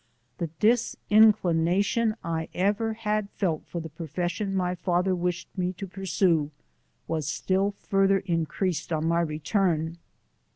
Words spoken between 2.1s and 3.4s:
I ever had